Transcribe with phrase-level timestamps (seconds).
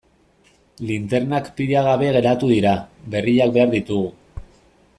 [0.91, 2.73] Linternak pila gabe geratu dira,
[3.17, 4.45] berriak behar ditugu.